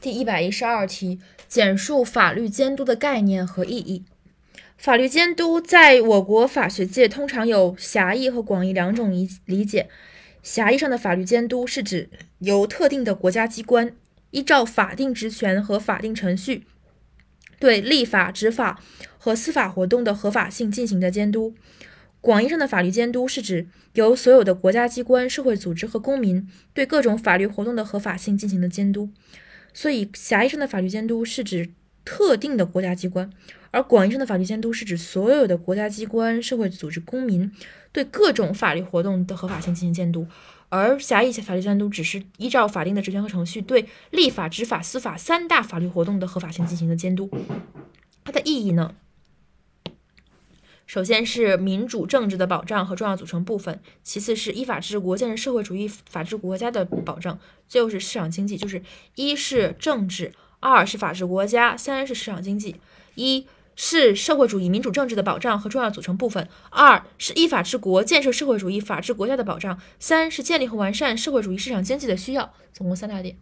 [0.00, 4.02] 第一百一十二题，简述法律监督的概念和意义。
[4.78, 9.90] 法律监督在我国法学界通常有狭义和广义两种理理解。
[10.42, 12.08] 狭义上的法律监督是指
[12.38, 13.94] 由特定的国家机关
[14.30, 16.64] 依照法定职权和法定程序
[17.58, 18.82] 对立法、执法
[19.18, 21.54] 和司法活动的合法性进行的监督。
[22.22, 29.10] 广义上的法律监督是指由所有的国家机关、社会组织和公民对各种法律活动的合法性进行的监督。
[29.72, 31.70] 所以，狭义上的法律监督是指
[32.04, 33.30] 特定的国家机关，
[33.70, 37.50] 而广义上的法律监督是指所有的国家机关、社会组织、公民
[37.92, 40.26] 对各种法律活动的合法性进行监督。
[40.68, 47.28] 而狭义法律监督只是依照法定的职权和程序对立法、执法、司法三大法律活动的合法性进行的监督。
[48.24, 48.94] 它的意义呢？
[50.90, 58.82] 首先是民主政治的保障和重要组成部分，其次是依法治国、建设社会主义法治国家的保障，最后是市场经济，就是
[59.14, 62.74] 一是政治，二是法治国家，三是市场经济。
[63.14, 72.52] 一是社会主义民主政治的保障和重要组成部分，二是依法治国、建设社会主义法治国家的保障，三是建立和完善社会主义市场经济的需要。
[72.72, 73.36] 总共三大点。